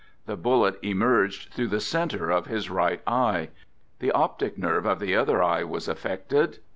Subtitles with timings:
[0.25, 3.49] The bullet emerged through the center of his right eye.
[3.99, 6.57] The optic nerve of the other eye was affected.